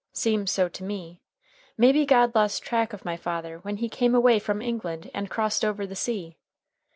Seems 0.13 0.49
so 0.49 0.67
to 0.67 0.83
me. 0.83 1.21
Maybe 1.77 2.07
God 2.07 2.33
lost 2.33 2.63
track 2.63 2.91
of 2.91 3.05
my 3.05 3.15
father 3.17 3.59
when 3.59 3.77
he 3.77 3.87
come 3.87 4.15
away 4.15 4.39
from 4.39 4.59
England 4.59 5.11
and 5.13 5.29
crossed 5.29 5.63
over 5.63 5.85
the 5.85 5.95
sea. 5.95 6.37